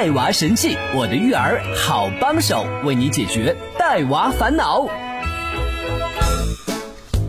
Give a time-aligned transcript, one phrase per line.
[0.00, 4.88] 带娃神器，我的育儿好帮手，为你解决带娃烦恼。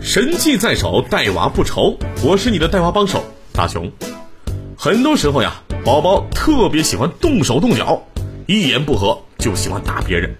[0.00, 1.98] 神器在手，带娃不愁。
[2.22, 3.22] 我是你的带娃帮手
[3.52, 3.92] 大熊。
[4.74, 8.02] 很多时候呀，宝宝特别喜欢动手动脚，
[8.46, 10.34] 一言不合就喜欢打别人，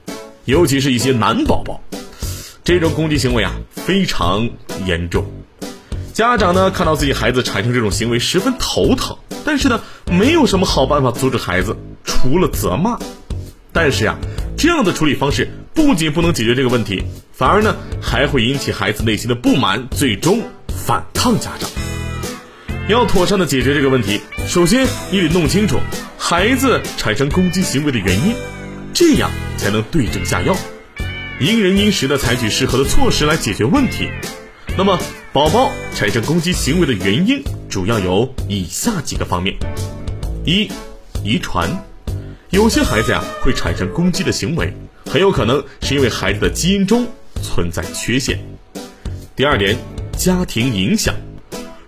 [0.46, 1.82] 尤其是一些男宝宝，
[2.64, 4.48] 这种攻击行为啊非常
[4.86, 5.26] 严重。
[6.14, 12.98] 家长呢看到自己孩子产生这种行为十分头疼，但是呢没有什么好办法阻止孩子，除了责骂。
[13.72, 14.16] 但是呀，
[14.56, 21.70] 这样的处理方式不仅不能解决这个问题，反而呢还会引起孩子内心的不满，最终反抗家长。
[22.88, 25.78] 要妥善的解决这个问题，首先你得弄清楚
[26.18, 28.34] 孩子产生攻击行为的原因，
[28.92, 30.54] 这样才能对症下药，
[31.40, 34.10] 因人因时的采取适合的措施来解决问题。
[34.76, 34.98] 那么，
[35.32, 39.54] 宝宝产生攻击行为的原因主要有以下几个方面：
[40.44, 40.70] 一、
[41.22, 41.70] 遗传，
[42.52, 44.70] 有些孩子呀会产生攻击的行为，
[45.06, 47.06] 很有可能是因为孩子的基因中
[47.42, 48.36] 存在缺陷；
[49.34, 49.74] 第二点，
[50.18, 51.14] 家庭影响，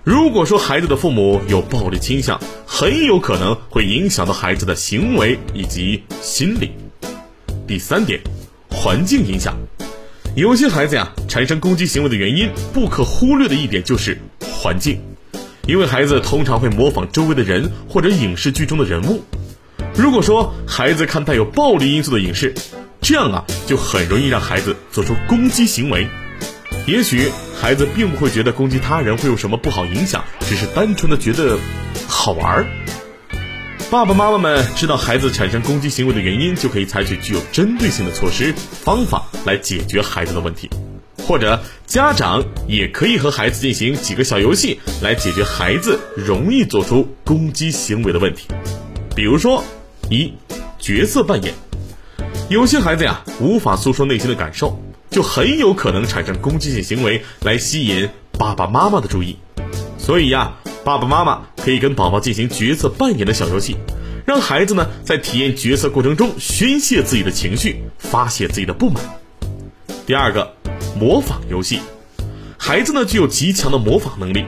[0.02, 6.68] 如果说孩子的父母有暴力倾向，很有可能会影响到孩子的行为以及心理；
[7.68, 8.18] 第三点，
[8.70, 9.54] 环境影响。
[10.34, 14.98] 有些孩子呀，产生攻击行为的原因不可忽略的一点就是环境，
[15.66, 19.22] 因为孩子通常会模仿周围的人或者影视剧中的人物。
[19.96, 22.54] 如果说孩子看带有暴力因素的影视，
[23.00, 26.06] 这样啊，就很容易让孩子做出攻击行为。
[26.86, 31.58] 也许孩子并不会觉得攻击他人会有什么不好影响，只是单纯的觉得
[32.08, 32.66] 好玩儿。
[33.90, 40.68] 爸爸妈妈们知道孩子产生攻击行为的原因，就可以采取具有针对性的措施方法来解决孩子的问题，
[41.22, 48.48] 或者家长也可以和孩子进行几个小游戏来解决孩子容易做出攻击行为的问题。
[49.14, 49.62] 比如说，
[50.10, 50.32] 一
[50.78, 51.54] 角色扮演，
[52.48, 54.78] 有些孩子呀无法诉说内心的感受，
[55.10, 58.08] 就很有可能产生攻击性行为来吸引
[58.38, 59.36] 爸爸妈妈的注意，
[59.98, 60.54] 所以呀。
[60.84, 63.74] 爸爸妈妈可以跟宝宝进行角色扮演的小游戏，
[64.26, 69.02] 让孩子呢在体验角色过程中宣泄自己的情绪，发泄自己的不满。
[70.04, 70.52] 第二个，
[71.00, 71.80] 模仿游戏，
[72.58, 74.44] 孩子呢具有极强的模仿能力。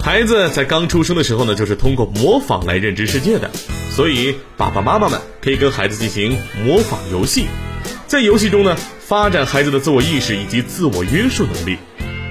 [0.00, 3.50] 孩子在刚出生的时候呢，就是通过模仿来认知世界的，
[3.90, 7.46] 所以爸爸妈妈们可以跟孩子进行模仿游戏，
[8.06, 11.76] 在游戏中呢发展孩子的自我意识以及自我约束能力。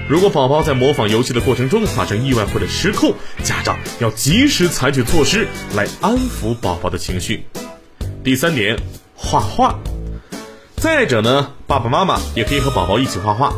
[0.08, 3.14] 如果宝宝在模仿游戏的过程中发生意外或者失控，
[3.44, 5.46] 家长要及时采取措施
[5.76, 7.44] 来安抚宝宝的情绪。
[8.24, 8.76] 第三点，
[9.14, 9.78] 画画。
[10.76, 13.52] 再者呢，爸爸妈妈也可以和宝宝一起画画，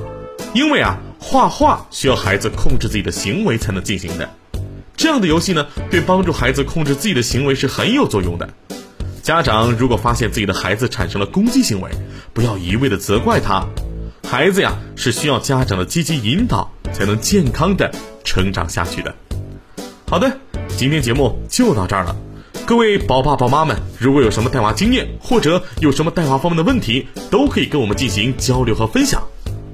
[0.52, 4.28] 因为啊，画画需要孩子控制自己的行为才能进行的。
[4.96, 8.48] 这样的游戏呢，对帮助孩子控制自己的行为是很有作用的。
[9.22, 11.90] 家长如果发现自己的孩子产生了攻击行为，
[12.32, 13.64] 不要一味的责怪他。
[14.28, 17.92] 孩子呀，是需要家长的积极引导，才能健康的
[18.24, 19.14] 成长下去的。
[20.08, 20.38] 好的，
[20.68, 22.16] 今天节目就到这儿了。
[22.66, 29.22] 各位宝爸宝妈们，如果有什么带娃经验，或者有什么带娃方面的问题，都可以跟我们进行交流和分享。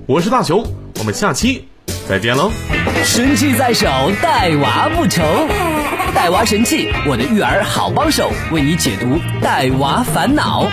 [0.07, 0.65] 我是大熊，
[0.99, 1.69] 我们下期
[2.09, 2.51] 再见喽！
[3.05, 3.87] 神器在手，
[4.23, 5.23] 带娃不愁。
[6.15, 10.67] 带娃神器，我的育儿好帮手，为你解读带娃烦恼。